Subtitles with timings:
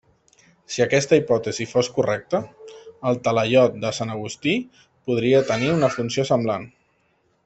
[0.75, 2.39] Si aquesta hipòtesi fos correcta,
[3.11, 4.55] el talaiot de Sant Agustí
[5.11, 6.67] podria tenir una funció semblant.